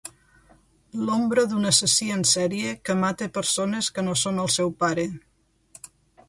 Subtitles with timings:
[1.09, 5.05] L'ombra d'un assassí en sèrie que mata persones que no són el seu pare.